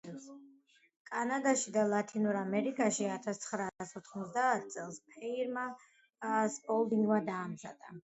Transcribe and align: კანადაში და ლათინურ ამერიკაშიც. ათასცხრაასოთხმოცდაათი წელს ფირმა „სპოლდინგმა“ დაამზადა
კანადაში 1.09 1.73
და 1.75 1.83
ლათინურ 1.91 2.39
ამერიკაშიც. 2.41 3.11
ათასცხრაასოთხმოცდაათი 3.19 4.77
წელს 4.79 5.01
ფირმა 5.15 5.71
„სპოლდინგმა“ 6.61 7.25
დაამზადა 7.35 7.99